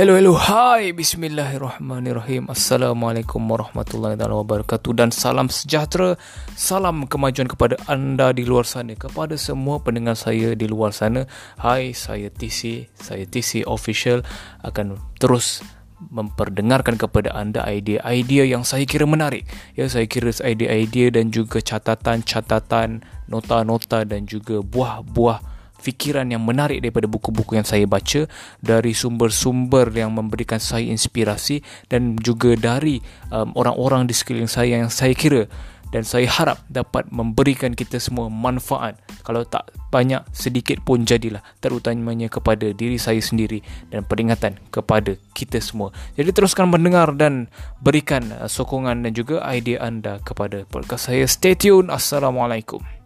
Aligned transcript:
Hello, 0.00 0.16
hello, 0.16 0.32
hai, 0.32 0.96
bismillahirrahmanirrahim. 0.96 2.48
Assalamualaikum 2.48 3.36
warahmatullahi 3.36 4.16
wabarakatuh. 4.16 4.96
Dan 4.96 5.12
salam 5.12 5.52
sejahtera, 5.52 6.16
salam 6.56 7.04
kemajuan 7.04 7.44
kepada 7.44 7.76
anda 7.84 8.32
di 8.32 8.48
luar 8.48 8.64
sana 8.64 8.96
Kepada 8.96 9.36
semua 9.36 9.76
pendengar 9.84 10.16
saya 10.16 10.56
di 10.56 10.64
luar 10.64 10.96
sana. 10.96 11.28
Hai, 11.60 11.92
saya 11.92 12.32
TC, 12.32 12.88
saya 12.96 13.28
TC 13.28 13.68
Official. 13.68 14.24
Akan 14.64 14.96
terus 15.20 15.60
memperdengarkan 16.08 16.96
kepada 16.96 17.36
anda 17.36 17.60
idea-idea 17.68 18.48
yang 18.48 18.64
saya 18.64 18.88
kira 18.88 19.04
menarik. 19.04 19.44
Ya, 19.76 19.84
saya 19.84 20.08
kira 20.08 20.32
idea-idea 20.32 21.12
dan 21.12 21.28
juga 21.28 21.60
catatan-catatan 21.60 23.04
Nota-nota 23.28 24.08
dan 24.08 24.24
juga 24.24 24.64
buah-buah 24.64 25.59
fikiran 25.80 26.28
yang 26.28 26.44
menarik 26.44 26.84
daripada 26.84 27.08
buku-buku 27.08 27.56
yang 27.56 27.64
saya 27.64 27.88
baca 27.88 28.28
dari 28.60 28.92
sumber-sumber 28.92 29.88
yang 29.96 30.12
memberikan 30.12 30.60
saya 30.60 30.86
inspirasi 30.86 31.64
dan 31.88 32.20
juga 32.20 32.54
dari 32.54 33.00
um, 33.32 33.56
orang-orang 33.56 34.04
di 34.04 34.14
sekeliling 34.14 34.50
saya 34.50 34.84
yang 34.84 34.92
saya 34.92 35.16
kira 35.16 35.48
dan 35.90 36.06
saya 36.06 36.30
harap 36.30 36.62
dapat 36.70 37.10
memberikan 37.10 37.74
kita 37.74 37.98
semua 37.98 38.30
manfaat. 38.30 38.94
Kalau 39.26 39.42
tak 39.42 39.74
banyak 39.90 40.22
sedikit 40.30 40.78
pun 40.86 41.02
jadilah. 41.02 41.42
Terutamanya 41.58 42.30
kepada 42.30 42.70
diri 42.70 42.96
saya 42.96 43.18
sendiri 43.18 43.58
dan 43.90 44.06
peringatan 44.06 44.56
kepada 44.70 45.18
kita 45.34 45.58
semua. 45.58 45.90
Jadi 46.14 46.30
teruskan 46.30 46.70
mendengar 46.70 47.10
dan 47.18 47.50
berikan 47.82 48.30
uh, 48.38 48.46
sokongan 48.46 49.02
dan 49.02 49.12
juga 49.12 49.42
idea 49.50 49.82
anda 49.82 50.22
kepada 50.22 50.62
podcast 50.70 51.10
saya. 51.10 51.26
Stay 51.26 51.58
tune. 51.58 51.90
Assalamualaikum 51.90 52.99